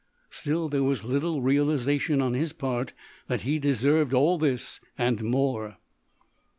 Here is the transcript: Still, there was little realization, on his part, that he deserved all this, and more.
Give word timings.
Still, 0.31 0.67
there 0.67 0.81
was 0.81 1.03
little 1.03 1.43
realization, 1.43 2.23
on 2.23 2.33
his 2.33 2.53
part, 2.53 2.91
that 3.27 3.41
he 3.41 3.59
deserved 3.59 4.15
all 4.15 4.39
this, 4.39 4.79
and 4.97 5.23
more. 5.23 5.77